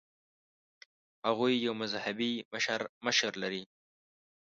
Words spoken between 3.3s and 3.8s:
لري.